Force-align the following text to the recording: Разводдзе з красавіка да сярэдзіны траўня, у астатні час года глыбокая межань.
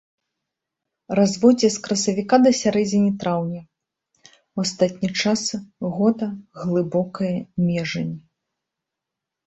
Разводдзе 1.19 1.69
з 1.75 1.83
красавіка 1.87 2.35
да 2.47 2.51
сярэдзіны 2.61 3.11
траўня, 3.25 3.61
у 4.31 4.57
астатні 4.67 5.09
час 5.21 5.41
года 6.03 6.27
глыбокая 6.67 7.35
межань. 7.71 8.15